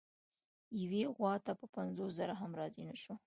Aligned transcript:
یوې 0.81 1.03
غوا 1.15 1.33
ته 1.45 1.51
په 1.59 1.65
پنځوس 1.75 2.11
زره 2.19 2.33
هم 2.41 2.51
راضي 2.59 2.83
نه 2.89 2.95
شو. 3.01 3.13